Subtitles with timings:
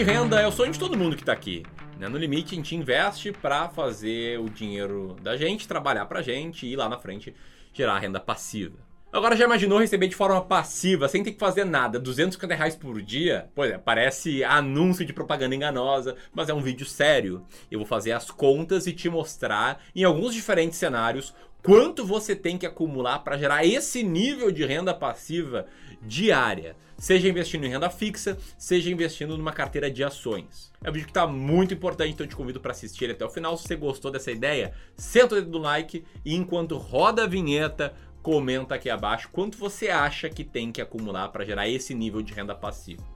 [0.00, 1.62] de renda é o sonho de todo mundo que está aqui.
[1.98, 2.08] Né?
[2.08, 6.66] No limite, a gente investe para fazer o dinheiro da gente trabalhar para a gente
[6.66, 7.34] e lá na frente
[7.70, 8.78] gerar renda passiva.
[9.12, 13.02] Agora já imaginou receber de forma passiva, sem ter que fazer nada, 250 reais por
[13.02, 13.50] dia?
[13.54, 17.44] Pois é, parece anúncio de propaganda enganosa, mas é um vídeo sério.
[17.70, 22.56] Eu vou fazer as contas e te mostrar, em alguns diferentes cenários, quanto você tem
[22.58, 25.66] que acumular para gerar esse nível de renda passiva
[26.02, 26.76] diária.
[26.96, 30.70] Seja investindo em renda fixa, seja investindo numa carteira de ações.
[30.82, 33.24] É um vídeo que está muito importante, então eu te convido para assistir ele até
[33.24, 33.56] o final.
[33.56, 37.94] Se você gostou dessa ideia, senta o dedo no like e enquanto roda a vinheta,
[38.22, 42.34] comenta aqui abaixo quanto você acha que tem que acumular para gerar esse nível de
[42.34, 43.09] renda passiva.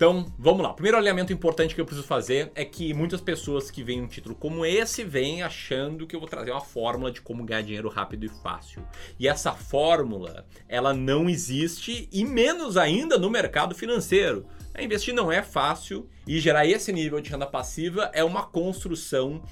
[0.00, 0.70] Então, vamos lá.
[0.70, 4.06] O primeiro alinhamento importante que eu preciso fazer é que muitas pessoas que veem um
[4.06, 7.90] título como esse vêm achando que eu vou trazer uma fórmula de como ganhar dinheiro
[7.90, 8.82] rápido e fácil.
[9.18, 14.46] E essa fórmula, ela não existe e menos ainda no mercado financeiro.
[14.72, 19.42] É, investir não é fácil e gerar esse nível de renda passiva é uma construção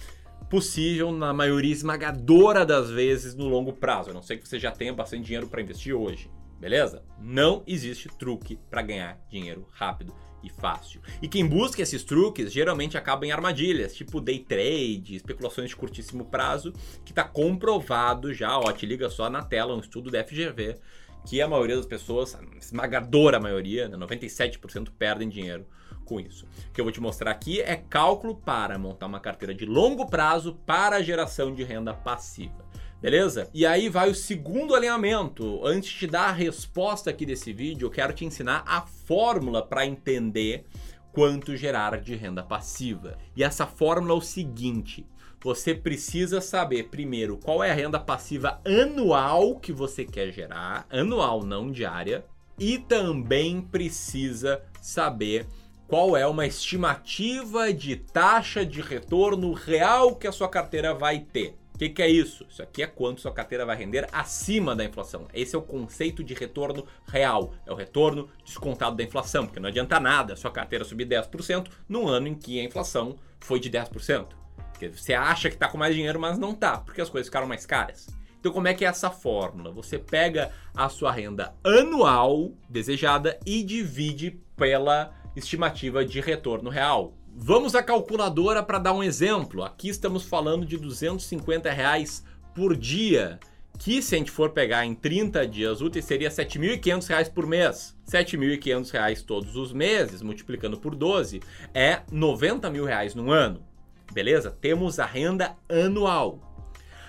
[0.49, 4.13] possível na maioria esmagadora das vezes no longo prazo.
[4.13, 6.31] A não ser que você já tenha bastante dinheiro para investir hoje.
[6.59, 7.03] Beleza?
[7.21, 11.01] Não existe truque para ganhar dinheiro rápido e fácil.
[11.21, 16.25] E quem busca esses truques geralmente acaba em armadilhas, tipo day trade, especulações de curtíssimo
[16.25, 16.73] prazo,
[17.05, 20.79] que está comprovado já, ó, te liga só na tela, um estudo da FGV,
[21.27, 25.67] que a maioria das pessoas, a esmagadora maioria, né, 97% perdem dinheiro
[26.05, 26.47] com isso.
[26.71, 30.07] O que eu vou te mostrar aqui é cálculo para montar uma carteira de longo
[30.07, 32.67] prazo para geração de renda passiva.
[33.01, 33.49] Beleza?
[33.55, 35.65] E aí vai o segundo alinhamento.
[35.65, 39.87] Antes de dar a resposta aqui desse vídeo, eu quero te ensinar a fórmula para
[39.87, 40.65] entender
[41.13, 43.17] quanto gerar de renda passiva.
[43.37, 45.07] E essa fórmula é o seguinte:
[45.41, 51.45] você precisa saber primeiro qual é a renda passiva anual que você quer gerar, anual
[51.45, 52.25] não diária,
[52.59, 55.47] e também precisa saber
[55.87, 61.55] qual é uma estimativa de taxa de retorno real que a sua carteira vai ter.
[61.79, 62.45] O que, que, é isso?
[62.51, 65.29] Isso aqui é quanto sua carteira vai render acima da inflação.
[65.33, 67.55] Esse é o conceito de retorno real.
[67.65, 72.09] É o retorno descontado da inflação, porque não adianta nada sua carteira subir 10% num
[72.09, 74.27] ano em que a inflação foi de 10%.
[74.73, 77.47] Porque você acha que está com mais dinheiro, mas não está, porque as coisas ficaram
[77.47, 78.09] mais caras.
[78.41, 79.71] Então, como é que é essa fórmula?
[79.71, 87.15] Você pega a sua renda anual desejada e divide pela estimativa de retorno real.
[87.41, 89.63] Vamos à calculadora para dar um exemplo.
[89.63, 93.39] Aqui estamos falando de 250 reais por dia,
[93.79, 97.97] que se a gente for pegar em 30 dias úteis seria 7.500 reais por mês.
[98.11, 101.41] 7.500 reais todos os meses, multiplicando por 12,
[101.73, 103.65] é 90 mil reais no ano.
[104.13, 104.51] Beleza?
[104.51, 106.41] Temos a renda anual.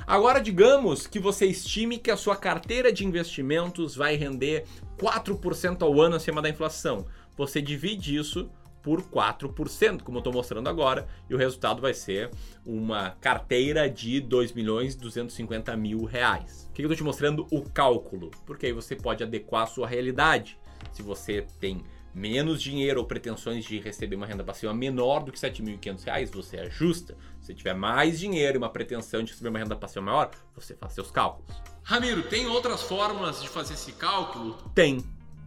[0.06, 4.64] Agora, digamos que você estime que a sua carteira de investimentos vai render
[4.98, 7.08] 4% ao ano acima da inflação.
[7.36, 8.50] Você divide isso
[8.82, 12.32] por 4%, como eu estou mostrando agora, e o resultado vai ser
[12.66, 16.66] uma carteira de 2 milhões 250 mil reais.
[16.68, 18.32] Por que eu estou te mostrando o cálculo?
[18.46, 20.58] Porque aí você pode adequar a sua realidade.
[20.92, 25.40] Se você tem menos dinheiro ou pretensões de receber uma renda passiva menor do que
[25.40, 27.18] R$ 7.500, você ajusta.
[27.40, 30.94] Se tiver mais dinheiro e uma pretensão de receber uma renda passiva maior, você faz
[30.94, 31.56] seus cálculos.
[31.84, 34.58] Ramiro, tem outras formas de fazer esse cálculo?
[34.74, 35.04] Tem.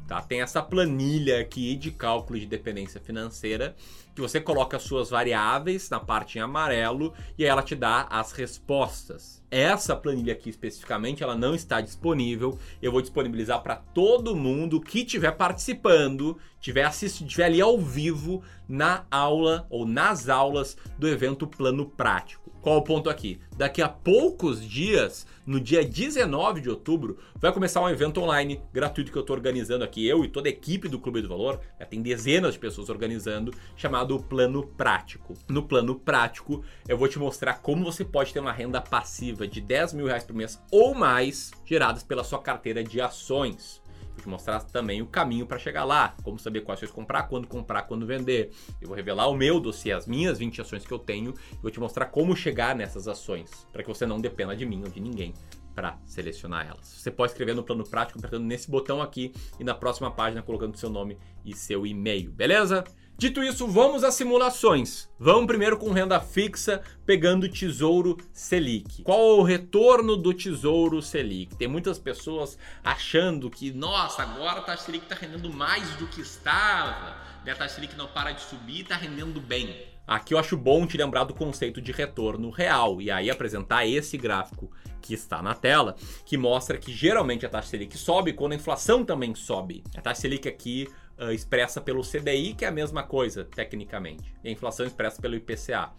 [0.07, 0.21] Tá?
[0.21, 3.75] Tem essa planilha aqui de cálculo de dependência financeira
[4.15, 8.33] que você coloca as suas variáveis na parte em amarelo e ela te dá as
[8.33, 9.43] respostas.
[9.51, 12.59] Essa planilha aqui especificamente, ela não está disponível.
[12.81, 18.43] Eu vou disponibilizar para todo mundo que estiver participando, tiver assistindo, tiver ali ao vivo
[18.67, 22.51] na aula ou nas aulas do evento Plano Prático.
[22.63, 23.41] Qual o ponto aqui?
[23.57, 29.11] Daqui a poucos dias, no dia 19 de outubro, vai começar um evento online gratuito
[29.11, 31.85] que eu estou organizando aqui, eu e toda a equipe do Clube do Valor, já
[31.85, 35.35] tem dezenas de pessoas organizando, chamado Plano Prático.
[35.49, 39.61] No Plano Prático, eu vou te mostrar como você pode ter uma renda passiva de
[39.61, 43.83] 10 mil reais por mês ou mais, geradas pela sua carteira de ações.
[44.11, 47.47] Vou te mostrar também o caminho para chegar lá, como saber quais ações comprar, quando
[47.47, 48.51] comprar, quando vender.
[48.81, 51.71] Eu vou revelar o meu dossiê, as minhas 20 ações que eu tenho, e vou
[51.71, 55.01] te mostrar como chegar nessas ações, para que você não dependa de mim ou de
[55.01, 55.33] ninguém
[55.75, 56.87] para selecionar elas.
[56.87, 60.77] Você pode escrever no plano prático apertando nesse botão aqui e na próxima página colocando
[60.77, 62.85] seu nome e seu e-mail, beleza?
[63.23, 65.09] Dito isso, vamos às simulações.
[65.17, 69.05] Vamos primeiro com renda fixa, pegando Tesouro Selic.
[69.05, 71.55] Qual o retorno do Tesouro Selic?
[71.55, 76.21] Tem muitas pessoas achando que, nossa, agora a taxa Selic está rendendo mais do que
[76.21, 77.15] estava.
[77.47, 79.87] A taxa Selic não para de subir está rendendo bem.
[80.05, 84.19] Aqui eu acho bom te lembrar do conceito de retorno real e aí apresentar esse
[84.19, 84.69] gráfico
[85.01, 85.95] que está na tela,
[86.27, 89.85] que mostra que geralmente a taxa Selic sobe quando a inflação também sobe.
[89.97, 90.89] A taxa Selic aqui
[91.23, 95.35] uh, expressa pelo CDI, que é a mesma coisa, tecnicamente, e a inflação expressa pelo
[95.35, 95.93] IPCA.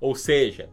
[0.00, 0.70] Ou seja,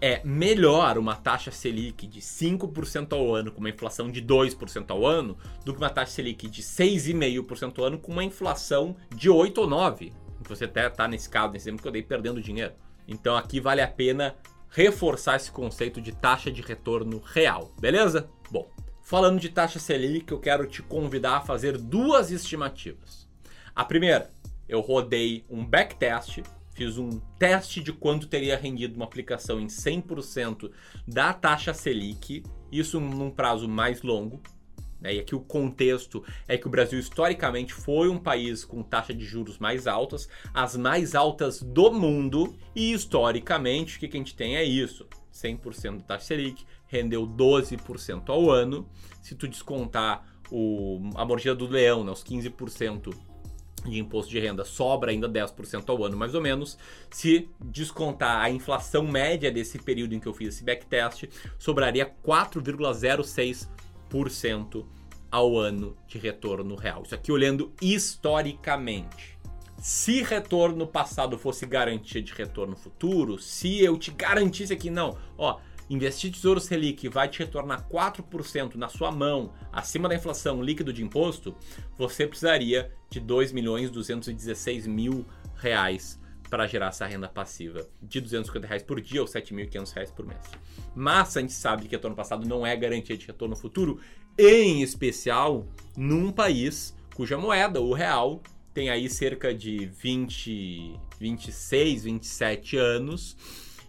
[0.00, 5.04] é melhor uma taxa Selic de 5% ao ano com uma inflação de 2% ao
[5.04, 9.60] ano do que uma taxa Selic de 6,5% ao ano com uma inflação de 8
[9.60, 10.12] ou 9.
[10.42, 12.74] Você até está nesse caso, nesse exemplo que eu dei perdendo dinheiro.
[13.08, 14.36] Então aqui vale a pena
[14.70, 18.30] reforçar esse conceito de taxa de retorno real, beleza?
[18.50, 18.70] Bom,
[19.02, 23.27] falando de taxa Selic, eu quero te convidar a fazer duas estimativas.
[23.78, 24.28] A primeira,
[24.68, 26.42] eu rodei um backtest
[26.74, 30.68] fiz um teste de quanto teria rendido uma aplicação em 100%
[31.06, 32.42] da taxa Selic,
[32.72, 34.42] isso num prazo mais longo.
[35.00, 35.14] Né?
[35.14, 39.24] E aqui o contexto é que o Brasil historicamente foi um país com taxa de
[39.24, 44.56] juros mais altas, as mais altas do mundo, e historicamente o que, a gente tem
[44.56, 48.88] é isso: 100% da taxa Selic rendeu 12% ao ano.
[49.22, 53.14] Se tu descontar o, a mordida do leão, né, os 15%
[53.82, 56.78] de imposto de renda sobra ainda 10% ao ano, mais ou menos.
[57.10, 61.24] Se descontar a inflação média desse período em que eu fiz esse backtest,
[61.58, 64.86] sobraria 4,06%
[65.30, 67.02] ao ano de retorno real.
[67.02, 69.38] Isso aqui olhando historicamente.
[69.78, 75.60] Se retorno passado fosse garantia de retorno futuro, se eu te garantisse aqui, não, ó,
[75.90, 81.02] Investir Tesouro Selic vai te retornar 4% na sua mão, acima da inflação líquido de
[81.02, 81.56] imposto,
[81.96, 85.24] você precisaria de 2 milhões 216 mil
[85.56, 86.20] reais
[86.50, 90.40] para gerar essa renda passiva de 250 reais por dia ou 7.500 reais por mês.
[90.94, 94.00] Mas a gente sabe que retorno passado não é garantia de retorno futuro,
[94.38, 98.40] em especial num país cuja moeda, o real,
[98.72, 103.36] tem aí cerca de 20, 26, 27 anos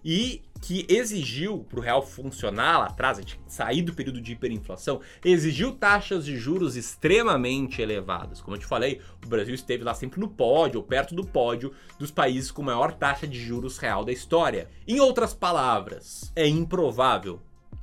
[0.03, 4.33] e que exigiu para o real funcionar lá atrás, a gente sair do período de
[4.33, 8.41] hiperinflação, exigiu taxas de juros extremamente elevadas.
[8.41, 11.73] Como eu te falei, o Brasil esteve lá sempre no pódio, ou perto do pódio,
[11.97, 14.69] dos países com maior taxa de juros real da história.
[14.87, 17.39] Em outras palavras, é improvável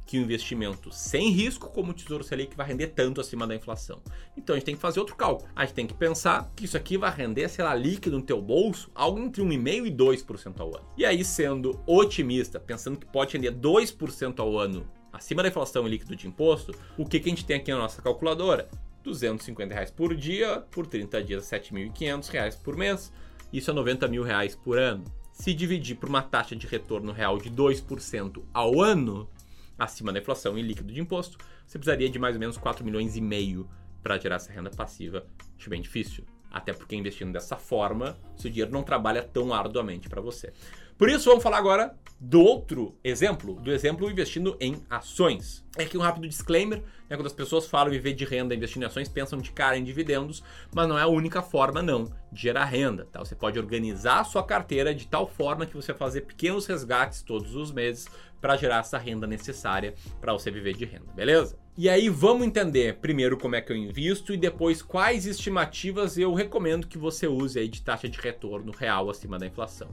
[0.06, 4.00] que o investimento sem risco, como o Tesouro Selic, vai render tanto acima da inflação.
[4.36, 5.50] Então a gente tem que fazer outro cálculo.
[5.54, 8.40] A gente tem que pensar que isso aqui vai render, sei lá, líquido no teu
[8.40, 10.86] bolso, algo entre 1,5% e 2% ao ano.
[10.96, 15.90] E aí, sendo otimista, pensando que pode render 2% ao ano acima da inflação e
[15.90, 18.68] líquido de imposto, o que, que a gente tem aqui na nossa calculadora?
[19.02, 23.12] 250 reais por dia, por 30 dias, 7.500 reais por mês.
[23.52, 25.04] Isso é 90 mil reais por ano.
[25.32, 29.28] Se dividir por uma taxa de retorno real de 2% ao ano,
[29.78, 33.16] acima da inflação e líquido de imposto, você precisaria de mais ou menos 4 milhões
[33.16, 33.68] e meio
[34.02, 35.26] para gerar essa renda passiva.
[35.58, 36.24] Acho bem difícil.
[36.50, 40.52] Até porque investindo dessa forma, seu dinheiro não trabalha tão arduamente para você.
[40.96, 45.62] Por isso, vamos falar agora do outro exemplo, do exemplo investindo em ações.
[45.76, 48.86] É aqui um rápido disclaimer, né, quando as pessoas falam viver de renda investindo em
[48.86, 50.42] ações, pensam de cara em dividendos,
[50.74, 53.06] mas não é a única forma não de gerar renda.
[53.12, 53.18] Tá?
[53.18, 57.54] Você pode organizar a sua carteira de tal forma que você fazer pequenos resgates todos
[57.54, 58.06] os meses
[58.40, 61.58] para gerar essa renda necessária para você viver de renda, beleza?
[61.78, 66.32] E aí vamos entender primeiro como é que eu invisto e depois quais estimativas eu
[66.32, 69.88] recomendo que você use aí de taxa de retorno real acima da inflação.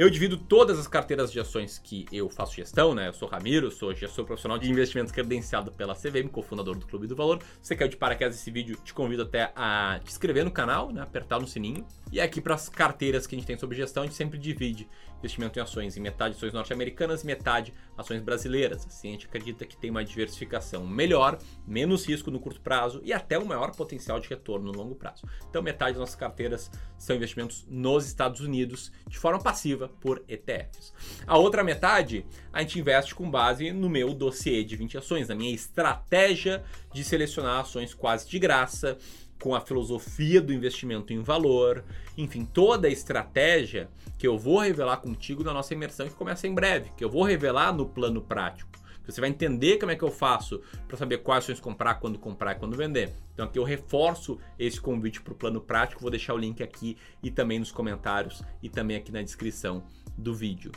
[0.00, 3.08] Eu divido todas as carteiras de ações que eu faço gestão, né?
[3.08, 7.14] Eu sou Ramiro, sou gestor profissional de investimentos credenciado pela CVM, cofundador do Clube do
[7.14, 7.42] Valor.
[7.60, 10.90] Se você caiu de paraquedas esse vídeo, te convido até a te inscrever no canal,
[10.90, 11.02] né?
[11.02, 11.86] Apertar no sininho.
[12.10, 14.88] E aqui para as carteiras que a gente tem sobre gestão, a gente sempre divide
[15.20, 18.86] investimento em ações em metade ações norte-americanas metade ações brasileiras.
[18.86, 23.12] Assim a gente acredita que tem uma diversificação melhor, menos risco no curto prazo e
[23.12, 25.26] até um maior potencial de retorno no longo prazo.
[25.48, 30.92] Então metade das nossas carteiras são investimentos nos Estados Unidos de forma passiva por ETFs.
[31.26, 35.34] A outra metade a gente investe com base no meu dossiê de 20 ações, na
[35.34, 38.96] minha estratégia de selecionar ações quase de graça
[39.40, 41.84] com a filosofia do investimento em valor,
[42.16, 46.54] enfim, toda a estratégia que eu vou revelar contigo na nossa imersão que começa em
[46.54, 48.70] breve, que eu vou revelar no plano prático.
[49.10, 52.52] Você vai entender como é que eu faço para saber quais ações comprar, quando comprar
[52.52, 53.12] e quando vender.
[53.34, 56.96] Então aqui eu reforço esse convite para o plano prático, vou deixar o link aqui
[57.22, 59.82] e também nos comentários e também aqui na descrição
[60.16, 60.72] do vídeo.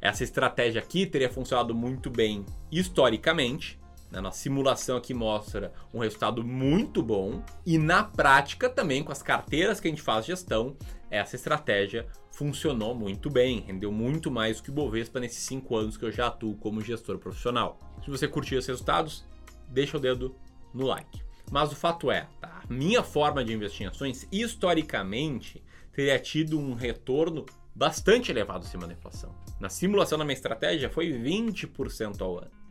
[0.00, 3.78] Essa estratégia aqui teria funcionado muito bem historicamente,
[4.14, 9.22] na nossa simulação aqui mostra um resultado muito bom e na prática também com as
[9.22, 10.76] carteiras que a gente faz gestão,
[11.10, 15.96] essa estratégia funcionou muito bem, rendeu muito mais do que o Bovespa nesses 5 anos
[15.96, 17.78] que eu já atuo como gestor profissional.
[18.04, 19.24] Se você curtiu esses resultados,
[19.68, 20.34] deixa o dedo
[20.72, 21.22] no like.
[21.50, 22.62] Mas o fato é, tá?
[22.68, 28.94] minha forma de investir em ações historicamente teria tido um retorno bastante elevado acima da
[28.94, 29.34] inflação.
[29.60, 32.63] Na simulação da minha estratégia foi 20% ao ano.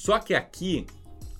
[0.00, 0.86] Só que aqui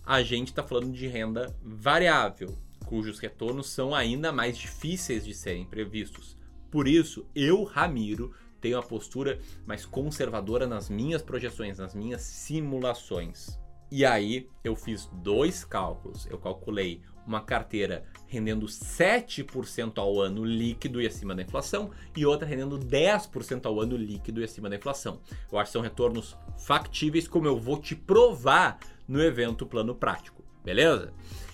[0.04, 5.64] a gente está falando de renda variável, cujos retornos são ainda mais difíceis de serem
[5.64, 6.36] previstos.
[6.68, 13.56] Por isso, eu, Ramiro, tenho a postura mais conservadora nas minhas projeções, nas minhas simulações.
[13.92, 16.26] E aí eu fiz dois cálculos.
[16.26, 22.48] Eu calculei uma carteira rendendo 7% ao ano líquido e acima da inflação e outra
[22.48, 25.20] rendendo 10% ao ano líquido e acima da inflação.
[25.50, 30.42] Eu acho que são retornos factíveis, como eu vou te provar no evento Plano Prático,
[30.64, 31.12] beleza?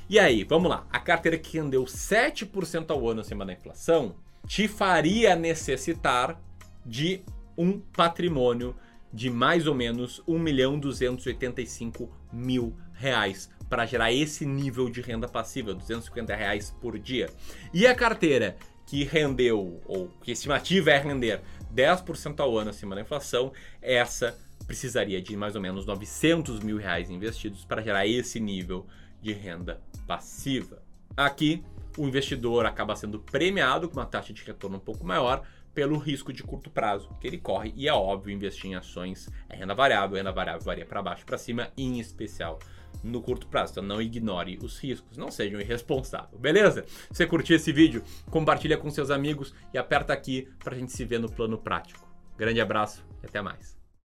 [0.08, 0.86] E aí, vamos lá.
[0.90, 4.16] A carteira que rendeu 7% ao ano acima da inflação
[4.46, 6.40] te faria necessitar
[6.84, 7.22] de
[7.56, 8.76] um patrimônio
[9.12, 15.28] de mais ou menos 1 milhão 285 mil reais para gerar esse nível de renda
[15.28, 17.28] passiva, 250 reais por dia.
[17.72, 18.56] E a carteira
[18.86, 21.40] que rendeu, ou que estimativa é render
[21.74, 27.10] 10% ao ano acima da inflação, essa precisaria de mais ou menos 900 mil reais
[27.10, 28.86] investidos para gerar esse nível
[29.20, 30.82] de renda passiva.
[31.16, 31.62] Aqui,
[31.96, 36.32] o investidor acaba sendo premiado com uma taxa de retorno um pouco maior pelo risco
[36.32, 40.16] de curto prazo que ele corre e é óbvio investir em ações é renda variável,
[40.16, 42.58] renda variável varia para baixo para cima, em especial
[43.02, 43.72] no curto prazo.
[43.72, 46.84] Então não ignore os riscos, não seja um irresponsável, beleza?
[46.86, 50.92] Se você curtiu esse vídeo, compartilha com seus amigos e aperta aqui para a gente
[50.92, 52.08] se ver no plano prático.
[52.36, 53.83] Grande abraço e até mais.